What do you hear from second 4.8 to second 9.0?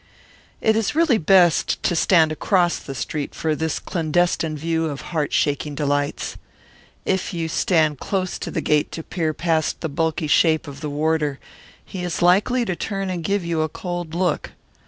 of heart shaking delights. If you stand close to the gate